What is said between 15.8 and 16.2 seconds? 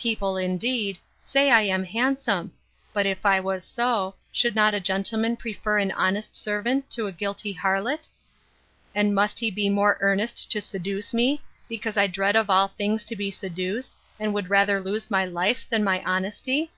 my